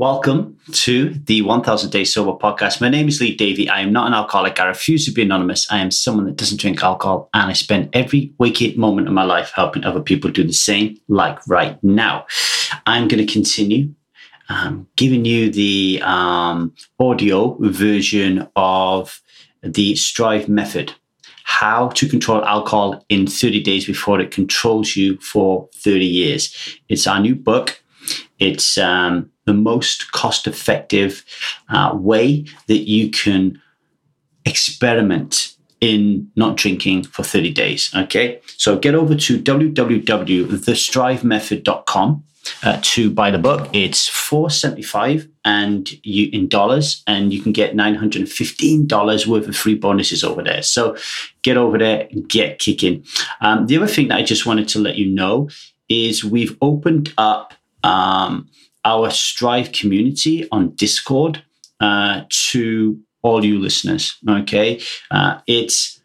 Welcome 0.00 0.56
to 0.72 1.10
the 1.10 1.42
1000 1.42 1.90
Day 1.90 2.04
Sober 2.04 2.32
podcast. 2.32 2.80
My 2.80 2.88
name 2.88 3.06
is 3.06 3.20
Lee 3.20 3.36
Davey. 3.36 3.68
I 3.68 3.80
am 3.80 3.92
not 3.92 4.06
an 4.06 4.14
alcoholic. 4.14 4.58
I 4.58 4.64
refuse 4.64 5.04
to 5.04 5.12
be 5.12 5.20
anonymous. 5.20 5.70
I 5.70 5.80
am 5.80 5.90
someone 5.90 6.24
that 6.24 6.36
doesn't 6.36 6.58
drink 6.58 6.82
alcohol, 6.82 7.28
and 7.34 7.50
I 7.50 7.52
spend 7.52 7.90
every 7.92 8.32
waking 8.38 8.80
moment 8.80 9.08
of 9.08 9.12
my 9.12 9.24
life 9.24 9.52
helping 9.54 9.84
other 9.84 10.00
people 10.00 10.30
do 10.30 10.42
the 10.42 10.54
same, 10.54 10.96
like 11.08 11.46
right 11.46 11.78
now. 11.84 12.24
I'm 12.86 13.08
going 13.08 13.26
to 13.26 13.30
continue 13.30 13.94
um, 14.48 14.88
giving 14.96 15.26
you 15.26 15.50
the 15.50 16.00
um, 16.02 16.74
audio 16.98 17.58
version 17.60 18.48
of 18.56 19.20
the 19.62 19.96
Strive 19.96 20.48
method 20.48 20.94
how 21.44 21.88
to 21.88 22.08
control 22.08 22.42
alcohol 22.46 23.04
in 23.10 23.26
30 23.26 23.62
days 23.62 23.84
before 23.84 24.18
it 24.18 24.30
controls 24.30 24.96
you 24.96 25.18
for 25.18 25.68
30 25.74 26.06
years. 26.06 26.78
It's 26.88 27.06
our 27.06 27.20
new 27.20 27.34
book. 27.34 27.82
It's 28.38 28.78
um, 28.78 29.30
the 29.46 29.54
most 29.54 30.12
cost 30.12 30.46
effective 30.46 31.24
uh, 31.68 31.92
way 31.94 32.44
that 32.66 32.88
you 32.88 33.10
can 33.10 33.60
experiment 34.44 35.56
in 35.80 36.30
not 36.36 36.56
drinking 36.56 37.04
for 37.04 37.22
30 37.22 37.52
days. 37.52 37.90
Okay. 37.94 38.40
So 38.56 38.76
get 38.78 38.94
over 38.94 39.14
to 39.14 39.38
www.thestrivemethod.com 39.40 42.24
uh, 42.62 42.78
to 42.82 43.10
buy 43.10 43.30
the 43.30 43.38
book. 43.38 43.70
It's 43.72 44.06
475 44.08 45.26
and 45.44 45.88
you 46.02 46.28
in 46.32 46.48
dollars 46.48 47.02
and 47.06 47.32
you 47.32 47.40
can 47.40 47.52
get 47.52 47.74
$915 47.74 49.26
worth 49.26 49.48
of 49.48 49.56
free 49.56 49.74
bonuses 49.74 50.22
over 50.24 50.42
there. 50.42 50.62
So 50.62 50.96
get 51.42 51.56
over 51.56 51.78
there 51.78 52.06
and 52.10 52.28
get 52.28 52.58
kicking. 52.58 53.06
Um, 53.40 53.66
the 53.66 53.78
other 53.78 53.86
thing 53.86 54.08
that 54.08 54.18
I 54.18 54.22
just 54.22 54.44
wanted 54.46 54.68
to 54.68 54.78
let 54.78 54.96
you 54.96 55.06
know 55.06 55.48
is 55.88 56.22
we've 56.24 56.56
opened 56.60 57.12
up 57.18 57.54
um, 57.82 58.48
our 58.84 59.10
Strive 59.10 59.72
community 59.72 60.48
on 60.50 60.70
Discord 60.74 61.42
uh, 61.80 62.22
to 62.50 62.98
all 63.22 63.44
you 63.44 63.58
listeners. 63.58 64.16
Okay, 64.28 64.80
uh, 65.10 65.40
it's 65.46 66.00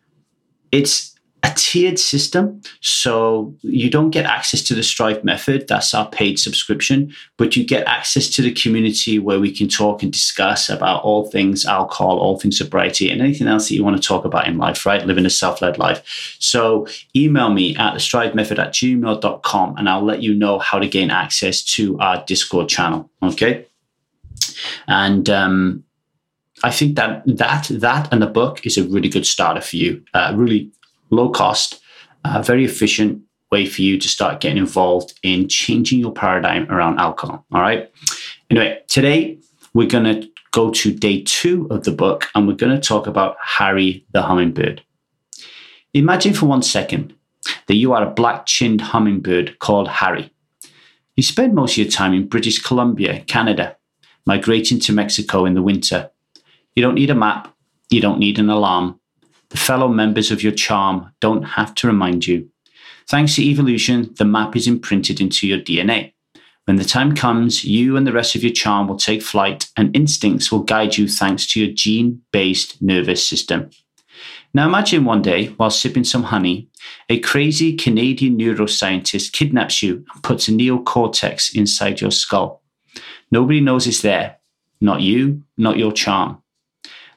it's 0.72 1.15
a 1.46 1.54
tiered 1.56 2.00
system. 2.00 2.60
So 2.82 3.56
you 3.62 3.90
don't 3.90 4.10
get 4.10 4.26
access 4.26 4.64
to 4.64 4.74
the 4.74 4.82
Strive 4.82 5.24
method, 5.24 5.68
that's 5.68 5.94
our 5.94 6.10
paid 6.10 6.40
subscription, 6.40 7.14
but 7.38 7.56
you 7.56 7.64
get 7.64 7.86
access 7.86 8.30
to 8.32 8.42
the 8.42 8.52
community 8.52 9.20
where 9.20 9.40
we 9.40 9.56
can 9.56 9.68
talk 9.68 10.02
and 10.02 10.12
discuss 10.12 10.70
about 10.70 11.04
all 11.04 11.30
things 11.30 11.66
alcohol, 11.66 12.18
all 12.18 12.40
things 12.40 12.58
sobriety, 12.58 13.12
and 13.12 13.22
anything 13.22 13.48
else 13.48 13.70
that 13.70 13.76
you 13.76 13.84
want 13.84 14.02
to 14.02 14.08
talk 14.08 14.26
about 14.26 14.48
in 14.48 14.58
life, 14.58 14.86
right? 14.88 15.06
Living 15.06 15.26
a 15.26 15.30
self 15.30 15.62
led 15.62 15.78
life. 15.78 16.36
So 16.40 16.88
email 17.16 17.52
me 17.52 17.76
at 17.76 17.94
the 17.94 18.00
strive 18.00 18.34
method 18.34 18.58
at 18.58 18.74
gmail.com 18.74 19.78
and 19.78 19.88
I'll 19.88 20.04
let 20.04 20.24
you 20.24 20.34
know 20.34 20.58
how 20.58 20.80
to 20.80 20.88
gain 20.88 21.12
access 21.12 21.62
to 21.76 22.00
our 22.00 22.24
Discord 22.26 22.70
channel. 22.70 23.10
Okay. 23.22 23.68
And 24.88 25.30
um, 25.30 25.84
I 26.64 26.72
think 26.72 26.96
that 26.96 27.22
that 27.28 27.68
that 27.70 28.12
and 28.12 28.22
the 28.22 28.28
book 28.28 28.66
is 28.66 28.80
a 28.80 28.84
really 28.84 29.10
good 29.10 29.28
starter 29.28 29.62
for 29.62 29.76
you. 29.76 30.04
Uh, 30.16 30.34
really 30.36 30.72
low 31.10 31.30
cost, 31.30 31.82
uh, 32.24 32.42
very 32.42 32.66
efficient 32.66 33.22
way 33.52 33.66
for 33.66 33.82
you 33.82 33.98
to 34.00 34.08
start 34.08 34.42
getting 34.42 34.58
involved 34.58 35.18
in 35.24 35.48
changing 35.48 36.00
your 36.00 36.12
paradigm 36.12 36.70
around 36.72 37.00
alcohol. 37.00 37.46
All 37.52 37.62
right. 37.62 37.92
Anyway, 38.50 38.82
today 38.88 39.40
we're 39.74 39.88
going 39.88 40.04
to 40.06 40.28
go 40.52 40.72
to 40.72 40.94
day 40.94 41.22
two 41.24 41.68
of 41.70 41.84
the 41.84 41.92
book 41.92 42.28
and 42.34 42.48
we're 42.48 42.56
going 42.56 42.76
to 42.76 42.88
talk 42.88 43.08
about 43.08 43.38
Harry 43.42 44.06
the 44.14 44.22
hummingbird. 44.22 44.82
Imagine 45.94 46.34
for 46.34 46.46
one 46.46 46.62
second 46.62 47.14
that 47.68 47.76
you 47.76 47.94
are 47.94 48.04
a 48.04 48.10
black 48.12 48.46
chinned 48.46 48.82
hummingbird 48.82 49.60
called 49.60 49.88
Harry. 49.88 50.32
You 51.16 51.24
spend 51.24 51.54
most 51.54 51.74
of 51.74 51.78
your 51.78 51.92
time 51.92 52.14
in 52.14 52.28
British 52.28 52.60
Columbia, 52.60 53.22
Canada, 53.22 53.78
migrating 54.26 54.80
to 54.82 54.94
Mexico 54.94 55.46
in 55.46 55.54
the 55.54 55.62
winter. 55.62 56.10
You 56.76 56.84
don't 56.84 56.96
need 56.96 57.10
a 57.10 57.16
map, 57.16 57.56
you 57.90 58.02
don't 58.02 58.20
need 58.20 58.40
an 58.40 58.50
alarm, 58.50 59.00
the 59.50 59.58
fellow 59.58 59.88
members 59.88 60.32
of 60.32 60.44
your 60.44 60.52
charm 60.52 61.12
don't 61.20 61.44
have 61.44 61.76
to 61.76 61.88
remind 61.88 62.28
you. 62.28 62.50
Thanks 63.08 63.36
to 63.36 63.44
evolution, 63.44 64.14
the 64.18 64.26
map 64.26 64.56
is 64.56 64.68
imprinted 64.68 65.22
into 65.22 65.48
your 65.48 65.60
DNA. 65.60 66.14
When 66.66 66.78
the 66.78 66.84
time 66.84 67.14
comes, 67.16 67.64
you 67.64 67.96
and 67.96 68.08
the 68.08 68.14
rest 68.14 68.36
of 68.36 68.44
your 68.44 68.52
charm 68.52 68.88
will 68.88 68.98
take 68.98 69.22
flight, 69.22 69.70
and 69.78 69.96
instincts 69.96 70.52
will 70.52 70.64
guide 70.64 70.98
you 70.98 71.08
thanks 71.08 71.46
to 71.48 71.60
your 71.64 71.74
gene 71.74 72.22
based 72.32 72.82
nervous 72.82 73.28
system. 73.28 73.70
Now 74.56 74.66
imagine 74.66 75.06
one 75.06 75.22
day, 75.22 75.48
while 75.58 75.70
sipping 75.70 76.06
some 76.06 76.24
honey, 76.24 76.70
a 77.10 77.20
crazy 77.20 77.76
Canadian 77.76 78.38
neuroscientist 78.38 79.34
kidnaps 79.34 79.84
you 79.84 80.06
and 80.14 80.24
puts 80.24 80.48
a 80.48 80.52
neocortex 80.52 81.54
inside 81.56 82.02
your 82.02 82.12
skull. 82.12 82.64
Nobody 83.32 83.60
knows 83.60 83.86
it's 83.86 84.02
there. 84.02 84.38
Not 84.82 85.02
you, 85.02 85.44
not 85.58 85.78
your 85.78 85.92
charm. 85.92 86.42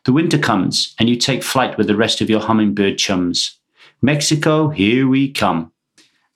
The 0.09 0.15
winter 0.15 0.39
comes 0.39 0.95
and 0.99 1.07
you 1.07 1.17
take 1.17 1.43
flight 1.43 1.77
with 1.77 1.87
the 1.87 1.95
rest 1.95 2.23
of 2.23 2.31
your 2.31 2.41
hummingbird 2.41 2.97
chums. 2.97 3.59
Mexico, 4.01 4.71
here 4.71 5.07
we 5.07 5.31
come. 5.31 5.71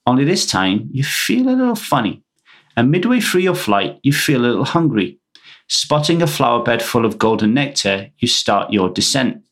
Only 0.06 0.24
this 0.24 0.44
time, 0.44 0.90
you 0.92 1.02
feel 1.02 1.48
a 1.48 1.56
little 1.56 1.74
funny. 1.74 2.22
And 2.76 2.90
midway 2.90 3.20
through 3.20 3.40
your 3.40 3.54
flight, 3.54 3.98
you 4.02 4.12
feel 4.12 4.42
a 4.42 4.44
little 4.44 4.66
hungry. 4.66 5.18
Spotting 5.68 6.20
a 6.20 6.26
flower 6.26 6.62
bed 6.62 6.82
full 6.82 7.06
of 7.06 7.16
golden 7.16 7.54
nectar, 7.54 8.10
you 8.18 8.28
start 8.28 8.74
your 8.74 8.90
descent. 8.90 9.42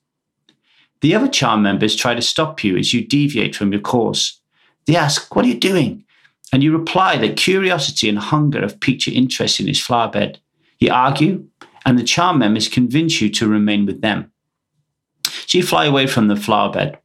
The 1.00 1.14
other 1.14 1.26
charm 1.26 1.62
members 1.62 1.96
try 1.96 2.14
to 2.14 2.20
stop 2.20 2.62
you 2.62 2.76
as 2.76 2.92
you 2.92 3.02
deviate 3.06 3.56
from 3.56 3.72
your 3.72 3.80
course. 3.80 4.38
They 4.84 4.96
ask, 4.96 5.34
What 5.34 5.46
are 5.46 5.48
you 5.48 5.58
doing? 5.58 6.04
And 6.52 6.62
you 6.62 6.76
reply 6.76 7.16
that 7.16 7.38
curiosity 7.38 8.10
and 8.10 8.18
hunger 8.18 8.60
have 8.60 8.80
piqued 8.80 9.06
your 9.06 9.16
interest 9.16 9.60
in 9.60 9.64
this 9.64 9.80
flower 9.80 10.10
bed. 10.10 10.40
You 10.78 10.92
argue, 10.92 11.46
and 11.84 11.98
the 11.98 12.04
charm 12.04 12.38
members 12.38 12.68
convince 12.68 13.20
you 13.20 13.30
to 13.30 13.48
remain 13.48 13.86
with 13.86 14.00
them. 14.00 14.32
So 15.24 15.58
you 15.58 15.64
fly 15.64 15.86
away 15.86 16.06
from 16.06 16.28
the 16.28 16.36
flower 16.36 16.72
bed, 16.72 16.98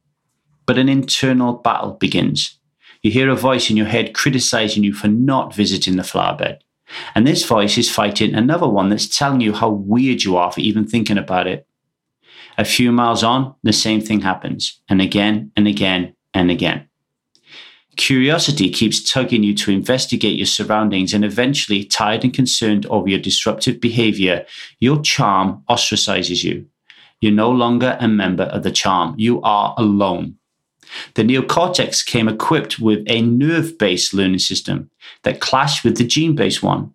but 0.66 0.78
an 0.78 0.88
internal 0.88 1.54
battle 1.54 1.92
begins. 1.94 2.58
You 3.02 3.10
hear 3.10 3.30
a 3.30 3.36
voice 3.36 3.70
in 3.70 3.76
your 3.76 3.86
head 3.86 4.14
criticizing 4.14 4.84
you 4.84 4.92
for 4.92 5.08
not 5.08 5.54
visiting 5.54 5.96
the 5.96 6.04
flower 6.04 6.36
bed. 6.36 6.62
And 7.14 7.26
this 7.26 7.44
voice 7.44 7.78
is 7.78 7.90
fighting 7.90 8.34
another 8.34 8.68
one 8.68 8.88
that's 8.88 9.16
telling 9.16 9.40
you 9.40 9.52
how 9.52 9.70
weird 9.70 10.22
you 10.22 10.36
are 10.36 10.52
for 10.52 10.60
even 10.60 10.86
thinking 10.86 11.18
about 11.18 11.46
it. 11.46 11.66
A 12.58 12.64
few 12.64 12.90
miles 12.92 13.22
on, 13.22 13.54
the 13.62 13.72
same 13.72 14.00
thing 14.00 14.20
happens, 14.20 14.80
and 14.88 15.02
again 15.02 15.52
and 15.56 15.68
again 15.68 16.14
and 16.32 16.50
again. 16.50 16.88
Curiosity 17.96 18.68
keeps 18.68 19.02
tugging 19.10 19.42
you 19.42 19.54
to 19.54 19.70
investigate 19.70 20.36
your 20.36 20.46
surroundings, 20.46 21.14
and 21.14 21.24
eventually, 21.24 21.84
tired 21.84 22.24
and 22.24 22.34
concerned 22.34 22.84
over 22.86 23.08
your 23.08 23.18
disruptive 23.18 23.80
behavior, 23.80 24.44
your 24.80 25.00
charm 25.00 25.62
ostracizes 25.70 26.44
you. 26.44 26.66
You're 27.20 27.32
no 27.32 27.50
longer 27.50 27.96
a 27.98 28.06
member 28.06 28.44
of 28.44 28.62
the 28.62 28.70
charm, 28.70 29.14
you 29.16 29.40
are 29.42 29.74
alone. 29.78 30.36
The 31.14 31.22
neocortex 31.22 32.04
came 32.04 32.28
equipped 32.28 32.78
with 32.78 33.02
a 33.08 33.22
nerve 33.22 33.78
based 33.78 34.14
learning 34.14 34.38
system 34.38 34.90
that 35.22 35.40
clashed 35.40 35.82
with 35.82 35.96
the 35.96 36.04
gene 36.04 36.36
based 36.36 36.62
one. 36.62 36.92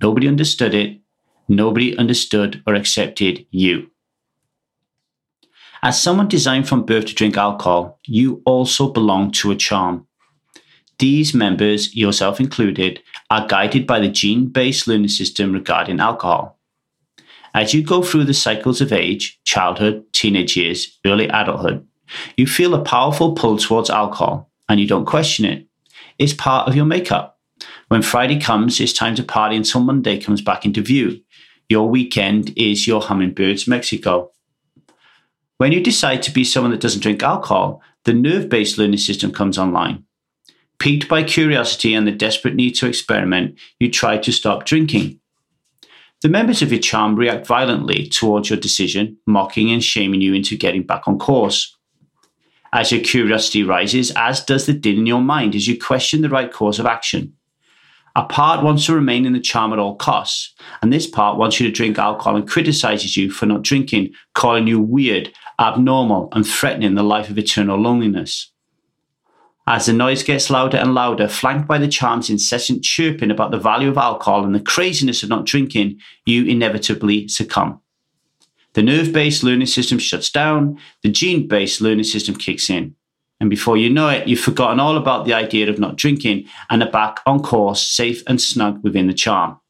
Nobody 0.00 0.26
understood 0.28 0.74
it, 0.74 0.98
nobody 1.46 1.96
understood 1.96 2.62
or 2.66 2.74
accepted 2.74 3.46
you. 3.50 3.90
As 5.82 6.02
someone 6.02 6.26
designed 6.26 6.68
from 6.68 6.84
birth 6.84 7.06
to 7.06 7.14
drink 7.14 7.36
alcohol, 7.36 8.00
you 8.06 8.42
also 8.44 8.88
belong 8.88 9.30
to 9.32 9.52
a 9.52 9.56
charm. 9.56 10.07
These 10.98 11.32
members, 11.32 11.94
yourself 11.94 12.40
included, 12.40 13.00
are 13.30 13.46
guided 13.46 13.86
by 13.86 14.00
the 14.00 14.08
gene 14.08 14.46
based 14.46 14.88
learning 14.88 15.08
system 15.08 15.52
regarding 15.52 16.00
alcohol. 16.00 16.58
As 17.54 17.72
you 17.72 17.82
go 17.82 18.02
through 18.02 18.24
the 18.24 18.34
cycles 18.34 18.80
of 18.80 18.92
age, 18.92 19.40
childhood, 19.44 20.04
teenage 20.12 20.56
years, 20.56 20.98
early 21.06 21.28
adulthood, 21.28 21.86
you 22.36 22.46
feel 22.46 22.74
a 22.74 22.82
powerful 22.82 23.32
pull 23.34 23.58
towards 23.58 23.90
alcohol 23.90 24.50
and 24.68 24.80
you 24.80 24.86
don't 24.86 25.06
question 25.06 25.44
it. 25.44 25.66
It's 26.18 26.32
part 26.32 26.68
of 26.68 26.74
your 26.74 26.84
makeup. 26.84 27.38
When 27.88 28.02
Friday 28.02 28.40
comes, 28.40 28.80
it's 28.80 28.92
time 28.92 29.14
to 29.16 29.22
party 29.22 29.56
until 29.56 29.80
Monday 29.80 30.20
comes 30.20 30.42
back 30.42 30.64
into 30.64 30.82
view. 30.82 31.20
Your 31.68 31.88
weekend 31.88 32.52
is 32.56 32.86
your 32.86 33.00
Hummingbirds 33.00 33.68
Mexico. 33.68 34.32
When 35.58 35.72
you 35.72 35.82
decide 35.82 36.22
to 36.22 36.30
be 36.32 36.44
someone 36.44 36.70
that 36.70 36.80
doesn't 36.80 37.02
drink 37.02 37.22
alcohol, 37.22 37.82
the 38.04 38.12
nerve 38.12 38.48
based 38.48 38.78
learning 38.78 38.98
system 38.98 39.32
comes 39.32 39.58
online. 39.58 40.04
Piqued 40.78 41.08
by 41.08 41.24
curiosity 41.24 41.94
and 41.94 42.06
the 42.06 42.12
desperate 42.12 42.54
need 42.54 42.72
to 42.76 42.86
experiment, 42.86 43.58
you 43.80 43.90
try 43.90 44.16
to 44.18 44.32
stop 44.32 44.64
drinking. 44.64 45.18
The 46.22 46.28
members 46.28 46.62
of 46.62 46.70
your 46.70 46.80
charm 46.80 47.16
react 47.16 47.46
violently 47.46 48.08
towards 48.08 48.50
your 48.50 48.58
decision, 48.58 49.18
mocking 49.26 49.70
and 49.70 49.82
shaming 49.82 50.20
you 50.20 50.34
into 50.34 50.56
getting 50.56 50.84
back 50.84 51.06
on 51.06 51.18
course. 51.18 51.76
As 52.72 52.92
your 52.92 53.00
curiosity 53.00 53.62
rises, 53.62 54.12
as 54.16 54.44
does 54.44 54.66
the 54.66 54.72
din 54.72 54.98
in 54.98 55.06
your 55.06 55.22
mind 55.22 55.54
as 55.54 55.66
you 55.66 55.80
question 55.80 56.22
the 56.22 56.28
right 56.28 56.52
course 56.52 56.78
of 56.78 56.86
action. 56.86 57.34
A 58.14 58.24
part 58.24 58.64
wants 58.64 58.86
to 58.86 58.94
remain 58.94 59.26
in 59.26 59.32
the 59.32 59.40
charm 59.40 59.72
at 59.72 59.78
all 59.78 59.94
costs, 59.94 60.54
and 60.82 60.92
this 60.92 61.06
part 61.06 61.38
wants 61.38 61.60
you 61.60 61.66
to 61.66 61.72
drink 61.72 61.98
alcohol 61.98 62.36
and 62.36 62.48
criticizes 62.48 63.16
you 63.16 63.30
for 63.30 63.46
not 63.46 63.62
drinking, 63.62 64.10
calling 64.34 64.66
you 64.66 64.80
weird, 64.80 65.32
abnormal, 65.60 66.28
and 66.32 66.46
threatening 66.46 66.94
the 66.94 67.04
life 67.04 67.30
of 67.30 67.38
eternal 67.38 67.78
loneliness. 67.78 68.50
As 69.70 69.84
the 69.84 69.92
noise 69.92 70.22
gets 70.22 70.48
louder 70.48 70.78
and 70.78 70.94
louder, 70.94 71.28
flanked 71.28 71.68
by 71.68 71.76
the 71.76 71.88
charm's 71.88 72.30
incessant 72.30 72.82
chirping 72.82 73.30
about 73.30 73.50
the 73.50 73.58
value 73.58 73.90
of 73.90 73.98
alcohol 73.98 74.42
and 74.42 74.54
the 74.54 74.60
craziness 74.60 75.22
of 75.22 75.28
not 75.28 75.44
drinking, 75.44 76.00
you 76.24 76.46
inevitably 76.46 77.28
succumb. 77.28 77.78
The 78.72 78.82
nerve 78.82 79.12
based 79.12 79.42
learning 79.42 79.66
system 79.66 79.98
shuts 79.98 80.30
down, 80.30 80.78
the 81.02 81.10
gene 81.10 81.48
based 81.48 81.82
learning 81.82 82.04
system 82.04 82.34
kicks 82.34 82.70
in. 82.70 82.94
And 83.40 83.50
before 83.50 83.76
you 83.76 83.90
know 83.90 84.08
it, 84.08 84.26
you've 84.26 84.40
forgotten 84.40 84.80
all 84.80 84.96
about 84.96 85.26
the 85.26 85.34
idea 85.34 85.68
of 85.68 85.78
not 85.78 85.96
drinking 85.96 86.46
and 86.70 86.82
are 86.82 86.90
back 86.90 87.20
on 87.26 87.42
course, 87.42 87.82
safe 87.82 88.22
and 88.26 88.40
snug 88.40 88.82
within 88.82 89.06
the 89.06 89.12
charm. 89.12 89.60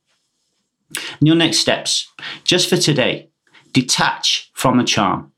And 0.90 1.26
your 1.26 1.34
next 1.34 1.58
steps, 1.58 2.08
just 2.44 2.68
for 2.68 2.76
today, 2.76 3.30
detach 3.72 4.52
from 4.54 4.78
the 4.78 4.84
charm. 4.84 5.32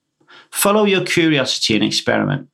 Follow 0.50 0.84
your 0.84 1.06
curiosity 1.06 1.76
and 1.76 1.82
experiment. 1.84 2.50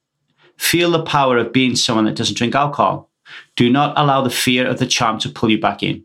Feel 0.59 0.91
the 0.91 1.03
power 1.03 1.39
of 1.39 1.53
being 1.53 1.77
someone 1.77 2.07
that 2.07 2.17
doesn't 2.17 2.37
drink 2.37 2.55
alcohol. 2.55 3.11
Do 3.57 3.71
not 3.71 3.97
allow 3.97 4.23
the 4.23 4.31
fear 4.31 4.67
of 4.67 4.79
the 4.79 4.87
charm 4.87 5.19
to 5.21 5.29
pull 5.29 5.51
you 5.51 5.61
back 5.61 5.83
in. 5.83 6.05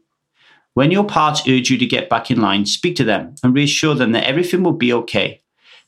When 0.73 0.91
your 0.91 1.03
parts 1.03 1.47
urge 1.47 1.69
you 1.69 1.77
to 1.77 1.85
get 1.85 2.09
back 2.09 2.31
in 2.31 2.39
line, 2.39 2.65
speak 2.65 2.95
to 2.95 3.03
them 3.03 3.35
and 3.43 3.53
reassure 3.53 3.93
them 3.93 4.13
that 4.13 4.25
everything 4.25 4.63
will 4.63 4.71
be 4.71 4.93
okay. 4.93 5.41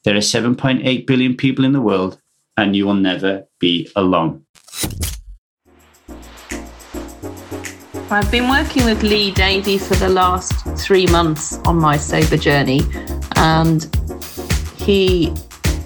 There 0.03 0.15
are 0.15 0.19
7.8 0.19 1.07
billion 1.07 1.35
people 1.35 1.63
in 1.63 1.71
the 1.71 1.81
world, 1.81 2.19
and 2.57 2.75
you 2.75 2.85
will 2.85 2.93
never 2.93 3.47
be 3.59 3.89
alone. 3.95 4.45
I've 8.11 8.29
been 8.29 8.49
working 8.49 8.85
with 8.85 9.01
Lee 9.01 9.31
Davey 9.31 9.77
for 9.77 9.95
the 9.95 10.09
last 10.09 10.53
three 10.77 11.07
months 11.07 11.57
on 11.65 11.77
my 11.77 11.97
sober 11.97 12.37
journey, 12.37 12.81
and 13.37 13.83
he 14.77 15.33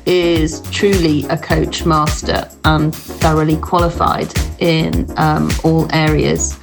is 0.07 0.61
truly 0.71 1.25
a 1.25 1.37
coach 1.37 1.85
master 1.85 2.49
and 2.63 2.95
thoroughly 2.95 3.57
qualified 3.57 4.33
in 4.59 5.05
um, 5.17 5.51
all 5.63 5.87
areas. 5.93 6.57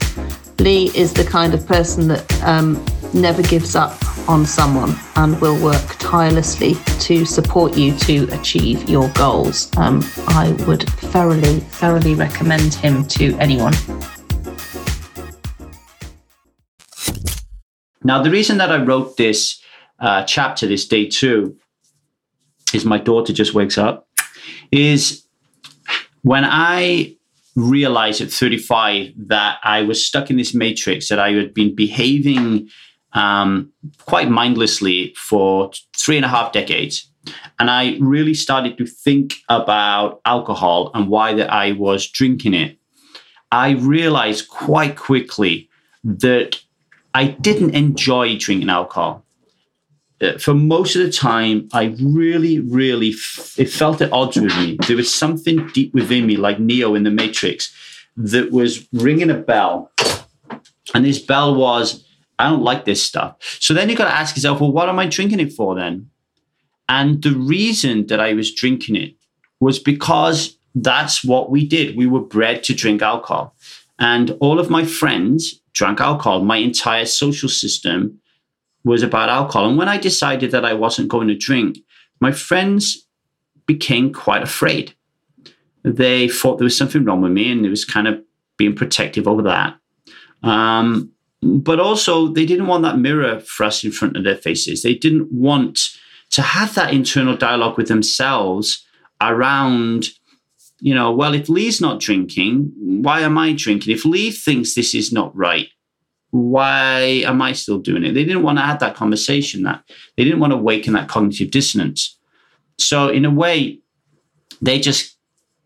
Lee 0.58 0.91
is 0.94 1.12
the 1.12 1.25
kind 1.25 1.52
of 1.52 1.67
person 1.67 2.08
that 2.08 2.43
um, 2.43 2.82
never 3.12 3.43
gives 3.43 3.76
up 3.76 3.96
on 4.29 4.46
someone 4.46 4.94
and 5.17 5.38
will 5.41 5.62
work 5.62 5.85
tirelessly 5.99 6.75
to 7.00 7.26
support 7.26 7.76
you 7.76 7.94
to 7.99 8.26
achieve 8.32 8.88
your 8.88 9.08
goals. 9.11 9.70
Um, 9.76 10.02
I 10.29 10.56
would 10.67 10.85
thoroughly, 10.85 11.61
thoroughly 11.61 12.14
recommend 12.14 12.73
him 12.73 13.05
to 13.08 13.37
anyone. 13.38 13.75
Now, 18.02 18.23
the 18.23 18.31
reason 18.31 18.58
that 18.58 18.70
I 18.70 18.82
wrote 18.82 19.17
this 19.17 19.61
uh, 19.99 20.25
chapter, 20.25 20.67
this 20.67 20.87
day 20.88 21.08
two, 21.08 21.58
is 22.72 22.84
my 22.84 22.99
daughter 22.99 23.32
just 23.32 23.55
wakes 23.55 23.78
up, 23.78 24.08
is 24.72 25.25
when 26.22 26.44
I 26.44 27.16
realized 27.56 28.20
at 28.20 28.31
35 28.31 29.12
that 29.28 29.58
I 29.62 29.82
was 29.82 30.05
stuck 30.05 30.31
in 30.31 30.37
this 30.37 30.55
matrix, 30.55 31.08
that 31.08 31.19
I 31.19 31.32
had 31.32 31.55
been 31.55 31.75
behaving 31.75 32.69
um, 33.12 33.72
quite 34.06 34.28
mindlessly 34.28 35.14
for 35.16 35.70
three 35.96 36.16
and 36.16 36.25
a 36.25 36.28
half 36.28 36.52
decades. 36.52 37.08
And 37.58 37.70
I 37.70 37.96
really 38.00 38.34
started 38.34 38.76
to 38.78 38.87
think 38.87 39.34
about 39.49 40.20
alcohol 40.25 40.90
and 40.94 41.08
why 41.08 41.32
that 41.34 41.50
I 41.52 41.72
was 41.72 42.08
drinking 42.08 42.55
it. 42.55 42.76
I 43.52 43.70
realized 43.70 44.49
quite 44.49 44.96
quickly 44.96 45.70
that 46.02 46.61
I 47.14 47.28
didn't 47.28 47.75
enjoy 47.75 48.37
drinking 48.37 48.69
alcohol. 48.69 49.24
Uh, 50.25 50.38
for 50.38 50.55
most 50.55 50.97
of 50.97 51.03
the 51.03 51.12
time, 51.12 51.69
I 51.73 51.94
really, 52.00 52.61
really, 52.61 53.11
f- 53.11 53.55
it 53.59 53.71
felt 53.71 54.00
at 54.00 54.12
odds 54.12 54.37
with 54.37 54.56
me. 54.56 54.79
There 54.87 54.97
was 54.97 55.12
something 55.12 55.67
deep 55.69 55.93
within 55.93 56.26
me, 56.26 56.37
like 56.37 56.59
Neo 56.59 56.94
in 56.94 57.03
the 57.03 57.11
Matrix, 57.11 57.73
that 58.17 58.50
was 58.50 58.88
ringing 58.93 59.31
a 59.31 59.35
bell. 59.35 59.93
And 60.94 61.05
this 61.05 61.19
bell 61.19 61.55
was, 61.55 62.06
I 62.38 62.49
don't 62.49 62.62
like 62.62 62.85
this 62.85 63.03
stuff. 63.03 63.37
So 63.61 63.75
then 63.75 63.88
you 63.88 63.97
got 63.97 64.05
to 64.05 64.15
ask 64.15 64.37
yourself, 64.37 64.61
well, 64.61 64.73
what 64.73 64.88
am 64.88 64.99
I 64.99 65.06
drinking 65.06 65.41
it 65.41 65.53
for 65.53 65.75
then? 65.75 66.11
And 66.88 67.23
the 67.23 67.32
reason 67.32 68.06
that 68.06 68.21
I 68.21 68.35
was 68.35 68.55
drinking 68.55 68.97
it 68.97 69.17
was 69.61 69.79
because 69.79 70.56
that's 70.75 71.25
what 71.25 71.50
we 71.50 71.67
did. 71.67 71.97
We 71.97 72.06
were 72.06 72.21
bred 72.21 72.62
to 72.65 72.75
drink 72.75 73.03
alcohol. 73.03 73.55
And 73.99 74.37
all 74.41 74.59
of 74.59 74.71
my 74.71 74.85
friends 74.85 75.61
drank 75.73 76.00
alcohol. 76.00 76.44
My 76.44 76.59
entire 76.59 77.06
social 77.06 77.49
system 77.49 78.21
was 78.85 79.03
about 79.03 79.29
alcohol. 79.29 79.69
And 79.69 79.79
when 79.79 79.89
I 79.89 79.99
decided 79.99 80.51
that 80.51 80.65
I 80.65 80.75
wasn't 80.75 81.09
going 81.09 81.29
to 81.29 81.37
drink, 81.37 81.79
my 82.21 82.33
friends 82.33 83.07
became 83.67 84.13
quite 84.13 84.43
afraid. 84.43 84.95
They 85.83 86.29
thought 86.29 86.59
there 86.59 86.65
was 86.65 86.77
something 86.77 87.05
wrong 87.05 87.23
with 87.23 87.33
me 87.33 87.51
and 87.51 87.65
it 87.65 87.71
was 87.71 87.85
kind 87.85 88.07
of 88.07 88.21
being 88.57 88.75
protective 88.75 89.27
over 89.27 89.43
that. 89.43 89.77
Um, 90.43 91.11
but 91.43 91.81
also, 91.81 92.29
they 92.29 92.47
didn't 92.47 92.67
want 92.67 92.85
that 92.85 92.99
mirror 92.99 93.41
thrust 93.41 93.85
in 93.85 93.93
front 93.93 94.17
of 94.17 94.25
their 94.25 94.37
faces. 94.37 94.83
They 94.83 94.95
didn't 94.95 95.31
want 95.31 95.79
to 96.31 96.43
have 96.43 96.75
that 96.75 96.95
internal 96.95 97.37
dialogue 97.37 97.77
with 97.77 97.89
themselves 97.89 98.85
around, 99.21 100.09
you 100.81 100.95
know, 100.95 101.13
well, 101.13 101.35
if 101.35 101.49
Lee's 101.49 101.81
not 101.81 102.01
drinking, 102.01 102.73
why 102.77 103.21
am 103.21 103.37
I 103.37 103.53
drinking? 103.53 103.95
If 103.95 104.05
Lee 104.05 104.31
thinks 104.31 104.75
this 104.75 104.95
is 104.95 105.13
not 105.13 105.37
right, 105.37 105.69
why 106.35 107.23
am 107.25 107.41
I 107.41 107.53
still 107.53 107.79
doing 107.79 108.03
it? 108.03 108.13
They 108.13 108.25
didn't 108.25 108.43
want 108.43 108.59
to 108.59 108.65
have 108.65 108.81
that 108.81 108.97
conversation. 108.97 109.63
That 109.63 109.85
they 110.17 110.25
didn't 110.25 110.41
want 110.41 110.53
to 110.53 110.57
awaken 110.57 110.93
that 110.95 111.07
cognitive 111.09 111.53
dissonance. 111.53 112.19
So 112.77 113.09
in 113.09 113.25
a 113.25 113.31
way, 113.31 113.79
they 114.61 114.81
just 114.81 115.17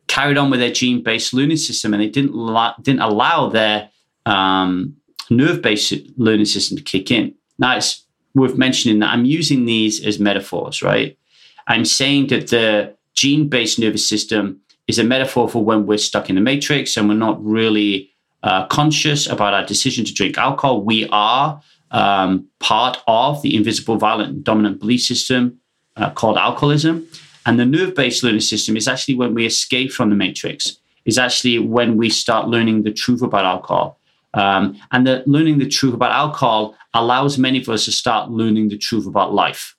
carried 0.09 0.37
on 0.37 0.51
with 0.51 0.61
their 0.61 0.71
gene-based 0.71 1.33
learning 1.33 1.57
system, 1.57 1.95
and 1.95 2.03
they 2.03 2.09
didn't 2.11 2.35
la- 2.35 2.75
didn't 2.83 3.01
allow 3.01 3.49
their 3.49 3.89
um, 4.27 4.95
nerve-based 5.31 5.95
learning 6.19 6.45
system 6.45 6.77
to 6.77 6.83
kick 6.83 7.11
in. 7.11 7.35
Now 7.59 7.79
it's 7.79 8.05
worth 8.35 8.59
mentioning 8.59 8.99
that 8.99 9.09
I'm 9.09 9.25
using 9.25 9.65
these 9.65 10.05
as 10.05 10.19
metaphors, 10.19 10.83
right? 10.83 11.17
I'm 11.67 11.87
saying 11.87 12.27
that 12.27 12.49
the 12.49 12.95
gene-based 13.15 13.79
nervous 13.79 14.07
system 14.07 14.61
is 14.87 14.99
a 14.99 15.05
metaphor 15.05 15.49
for 15.49 15.65
when 15.65 15.87
we're 15.87 15.97
stuck 15.97 16.29
in 16.29 16.35
the 16.35 16.43
matrix 16.43 16.95
and 16.99 17.09
we're 17.09 17.15
not 17.15 17.43
really 17.43 18.08
uh, 18.43 18.67
conscious 18.67 19.27
about 19.27 19.55
our 19.55 19.65
decision 19.65 20.05
to 20.05 20.15
drink 20.15 20.39
alcohol. 20.39 20.83
We 20.83 21.09
are 21.11 21.61
um, 21.91 22.47
part 22.61 22.99
of 23.07 23.43
the 23.43 23.57
invisible 23.57 23.97
violent 23.97 24.45
dominant 24.45 24.81
belief 24.81 25.03
system 25.03 25.59
uh, 25.97 26.11
called 26.11 26.37
alcoholism. 26.37 27.07
And 27.47 27.59
the 27.59 27.65
nerve 27.67 27.95
based 27.95 28.23
learning 28.23 28.41
system 28.41 28.77
is 28.77 28.87
actually 28.87 29.15
when 29.15 29.35
we 29.35 29.47
escape 29.47 29.91
from 29.91 30.11
the 30.11 30.17
matrix, 30.17 30.79
is 31.05 31.19
actually 31.19 31.59
when 31.59 31.97
we 31.97 32.11
start 32.11 32.49
learning 32.49 32.83
the 32.83 32.93
truth 32.93 33.23
about 33.23 33.45
alcohol. 33.45 33.99
Um, 34.35 34.79
and 34.93 35.23
learning 35.27 35.59
the 35.59 35.69
truth 35.69 35.95
about 35.95 36.13
alcohol 36.13 36.77
allows 36.93 37.39
many 37.39 37.61
of 37.61 37.69
us 37.69 37.87
to 37.87 37.93
start 37.93 38.31
learning 38.31 38.69
the 38.69 38.77
truth 38.77 39.07
about 39.07 39.33
life. 39.33 39.75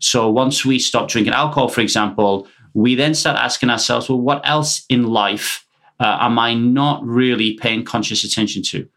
So 0.00 0.28
once 0.28 0.64
we 0.64 0.80
stop 0.80 1.08
drinking 1.08 1.32
alcohol, 1.32 1.68
for 1.68 1.80
example, 1.80 2.48
we 2.74 2.96
then 2.96 3.14
start 3.14 3.36
asking 3.36 3.70
ourselves, 3.70 4.08
well, 4.08 4.20
what 4.20 4.40
else 4.44 4.84
in 4.88 5.04
life 5.04 5.64
uh, 6.02 6.18
am 6.20 6.38
I 6.38 6.52
not 6.52 7.04
really 7.06 7.54
paying 7.54 7.84
conscious 7.84 8.24
attention 8.24 8.62
to? 8.64 8.88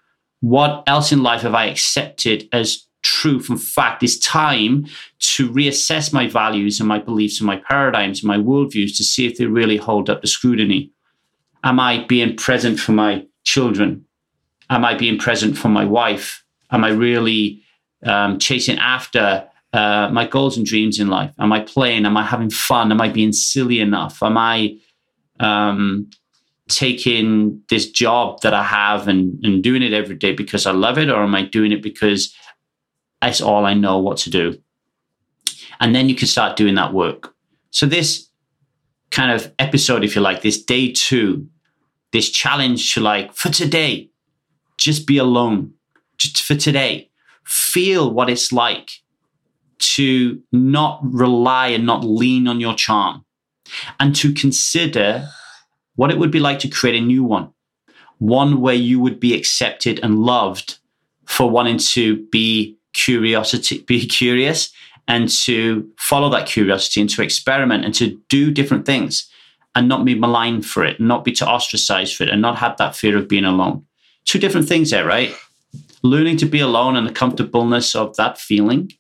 What 0.42 0.84
else 0.88 1.12
in 1.12 1.22
life 1.22 1.42
have 1.44 1.54
I 1.54 1.66
accepted 1.66 2.50
as 2.52 2.88
truth 3.04 3.48
and 3.48 3.62
fact? 3.62 4.02
It's 4.02 4.18
time 4.18 4.88
to 5.20 5.50
reassess 5.52 6.12
my 6.12 6.28
values 6.28 6.80
and 6.80 6.90
my 6.90 6.98
beliefs 6.98 7.40
and 7.40 7.46
my 7.46 7.58
paradigms 7.58 8.24
and 8.24 8.28
my 8.28 8.38
worldviews 8.38 8.98
to 8.98 9.04
see 9.04 9.28
if 9.28 9.38
they 9.38 9.46
really 9.46 9.78
hold 9.78 10.10
up 10.10 10.22
to 10.22 10.28
scrutiny. 10.28 10.92
Am 11.64 11.80
I 11.80 12.06
being 12.06 12.36
present 12.36 12.80
for 12.80 12.92
my 12.92 13.26
children? 13.44 14.04
Am 14.72 14.84
I 14.84 14.96
being 14.96 15.20
present 15.20 15.58
for 15.58 15.70
my 15.70 15.86
wife? 15.86 16.44
Am 16.72 16.84
I 16.84 16.90
really 16.90 17.62
um, 18.04 18.40
chasing 18.40 18.80
after 18.80 19.48
uh, 19.74 20.10
my 20.12 20.26
goals 20.26 20.58
and 20.58 20.66
dreams 20.66 21.00
in 21.00 21.10
life? 21.10 21.32
Am 21.38 21.54
I 21.54 21.60
playing? 21.60 22.08
Am 22.08 22.18
I 22.18 22.24
having 22.24 22.50
fun? 22.50 22.92
Am 22.92 23.00
I 23.00 23.10
being 23.10 23.32
silly 23.32 23.80
enough? 23.80 24.24
Am 24.24 24.38
I 24.38 24.80
um, 25.40 26.10
taking 26.70 27.62
this 27.70 27.90
job 27.90 28.42
that 28.42 28.54
I 28.54 28.64
have 28.64 29.08
and, 29.08 29.44
and 29.44 29.64
doing 29.64 29.84
it 29.84 29.94
every 29.94 30.16
day 30.16 30.34
because 30.34 30.66
I 30.66 30.72
love 30.72 30.98
it, 30.98 31.10
or 31.10 31.22
am 31.24 31.36
I 31.36 31.44
doing 31.44 31.72
it 31.72 31.82
because 31.82 32.36
that's 33.22 33.42
all 33.42 33.66
I 33.66 33.74
know 33.74 34.00
what 34.00 34.18
to 34.20 34.30
do? 34.30 34.60
And 35.80 35.94
then 35.94 36.10
you 36.10 36.16
can 36.16 36.28
start 36.28 36.58
doing 36.58 36.76
that 36.76 36.94
work. 36.94 37.34
So, 37.72 37.86
this 37.86 38.30
kind 39.12 39.32
of 39.32 39.54
episode, 39.60 40.04
if 40.04 40.16
you 40.16 40.22
like, 40.22 40.42
this 40.42 40.64
day 40.64 40.92
two, 40.92 41.48
this 42.12 42.30
challenge 42.30 42.94
to 42.94 43.02
like, 43.02 43.34
for 43.34 43.50
today, 43.50 44.10
just 44.78 45.06
be 45.06 45.18
alone, 45.18 45.74
just 46.18 46.42
for 46.42 46.56
today, 46.56 47.10
feel 47.44 48.12
what 48.12 48.30
it's 48.30 48.52
like 48.52 48.90
to 49.78 50.42
not 50.52 51.00
rely 51.04 51.68
and 51.68 51.86
not 51.86 52.04
lean 52.04 52.48
on 52.48 52.60
your 52.60 52.74
charm 52.74 53.26
and 54.00 54.16
to 54.16 54.34
consider 54.34 55.28
what 55.96 56.12
it 56.12 56.18
would 56.18 56.32
be 56.32 56.40
like 56.40 56.60
to 56.60 56.68
create 56.68 56.96
a 56.96 57.06
new 57.06 57.24
one, 57.24 57.52
one 58.20 58.62
where 58.62 58.76
you 58.76 59.00
would 59.00 59.20
be 59.20 59.36
accepted 59.36 60.00
and 60.04 60.20
loved 60.20 60.78
for 61.26 61.50
wanting 61.50 61.78
to 61.78 62.26
be 62.32 62.78
curiosity, 62.94 63.82
be 63.88 64.06
curious 64.06 64.72
and 65.08 65.30
to 65.30 65.88
follow 65.98 66.30
that 66.30 66.48
curiosity 66.48 67.00
and 67.00 67.10
to 67.12 67.22
experiment 67.22 67.86
and 67.86 67.94
to 67.94 68.20
do 68.30 68.52
different 68.52 68.86
things. 68.86 69.30
and 69.78 69.90
not 69.90 70.06
be 70.06 70.16
maligned 70.16 70.66
for 70.66 70.86
it, 70.86 71.02
not 71.02 71.26
be 71.26 71.34
to 71.34 71.46
ostracized 71.46 72.16
for 72.16 72.24
it, 72.24 72.30
and 72.30 72.42
not 72.42 72.56
have 72.58 72.78
that 72.78 72.96
fear 72.96 73.18
of 73.18 73.28
being 73.28 73.44
alone. 73.44 73.86
Two 74.24 74.40
different 74.40 74.70
things 74.70 74.90
there, 74.90 75.06
right? 75.06 75.36
Learning 76.02 76.38
to 76.38 76.46
be 76.46 76.62
alone 76.62 76.96
and 76.96 77.06
the 77.06 77.12
comfortableness 77.12 77.94
of 77.94 78.16
that 78.16 78.38
feeling, 78.38 78.94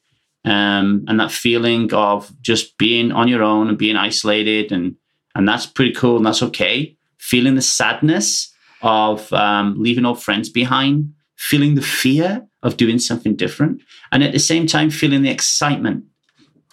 um, 0.44 1.06
and 1.08 1.18
that 1.18 1.32
feeling 1.32 1.94
of 1.94 2.30
just 2.42 2.78
being 2.78 3.14
on 3.14 3.30
your 3.30 3.42
own 3.42 3.70
and 3.70 3.78
being 3.78 3.96
isolated, 3.96 4.74
and 4.74 4.98
and 5.36 5.48
that's 5.48 5.66
pretty 5.66 5.94
cool 5.94 6.18
and 6.18 6.26
that's 6.26 6.42
okay. 6.42 6.98
Feeling 7.20 7.56
the 7.56 7.62
sadness 7.62 8.54
of 8.82 9.32
um, 9.34 9.76
leaving 9.78 10.06
old 10.06 10.24
friends 10.24 10.50
behind, 10.50 11.14
feeling 11.36 11.76
the 11.76 11.82
fear 11.82 12.46
of 12.64 12.78
doing 12.78 12.98
something 12.98 13.36
different, 13.36 13.82
and 14.12 14.24
at 14.24 14.32
the 14.32 14.40
same 14.40 14.66
time 14.66 14.90
feeling 14.90 15.22
the 15.22 15.30
excitement 15.30 16.04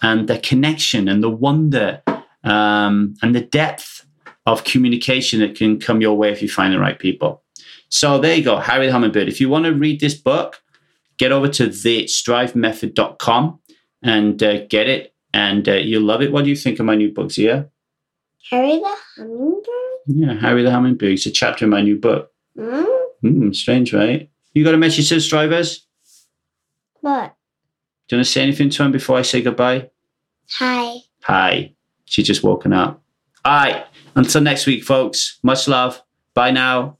and 0.01 0.27
the 0.27 0.39
connection 0.39 1.07
and 1.07 1.21
the 1.23 1.29
wonder 1.29 2.01
um, 2.43 3.15
and 3.21 3.35
the 3.35 3.41
depth 3.41 4.05
of 4.45 4.63
communication 4.63 5.39
that 5.39 5.55
can 5.55 5.79
come 5.79 6.01
your 6.01 6.17
way 6.17 6.31
if 6.31 6.41
you 6.41 6.49
find 6.49 6.73
the 6.73 6.79
right 6.79 6.99
people. 6.99 7.43
So 7.89 8.17
there 8.17 8.35
you 8.35 8.43
go, 8.43 8.57
Harry 8.57 8.89
Hummingbird. 8.89 9.27
If 9.27 9.39
you 9.39 9.49
want 9.49 9.65
to 9.65 9.73
read 9.73 9.99
this 9.99 10.15
book, 10.15 10.61
get 11.17 11.31
over 11.31 11.47
to 11.47 11.67
the 11.67 12.03
thestrivemethod.com 12.03 13.59
and 14.01 14.43
uh, 14.43 14.65
get 14.65 14.89
it, 14.89 15.13
and 15.33 15.67
uh, 15.69 15.73
you'll 15.73 16.03
love 16.03 16.21
it. 16.21 16.31
What 16.31 16.43
do 16.43 16.49
you 16.49 16.55
think 16.55 16.79
of 16.79 16.85
my 16.85 16.95
new 16.95 17.13
books 17.13 17.35
here? 17.35 17.69
Harry 18.49 18.79
the 18.79 18.95
Hummingbird? 19.17 19.65
Yeah, 20.07 20.33
Harry 20.39 20.63
the 20.63 20.71
Hummingbird. 20.71 21.13
It's 21.13 21.25
a 21.25 21.31
chapter 21.31 21.65
in 21.65 21.71
my 21.71 21.81
new 21.81 21.97
book. 21.97 22.31
Hmm? 22.57 22.83
Hmm, 23.21 23.51
strange, 23.53 23.93
right? 23.93 24.29
You 24.53 24.63
got 24.63 24.73
a 24.73 24.77
message 24.77 25.09
to 25.09 25.15
the 25.15 25.21
strivers? 25.21 25.87
What? 27.01 27.35
Do 28.07 28.15
you 28.15 28.19
want 28.19 28.25
to 28.27 28.31
say 28.31 28.41
anything 28.43 28.69
to 28.69 28.83
him 28.83 28.91
before 28.91 29.17
I 29.17 29.21
say 29.21 29.41
goodbye? 29.41 29.89
Hi. 30.59 30.97
Hi. 31.23 31.73
She's 32.05 32.27
just 32.27 32.43
woken 32.43 32.73
up. 32.73 33.01
All 33.45 33.53
right. 33.53 33.85
Until 34.15 34.41
next 34.41 34.65
week, 34.65 34.83
folks. 34.83 35.39
Much 35.41 35.67
love. 35.67 36.01
Bye 36.33 36.51
now. 36.51 36.97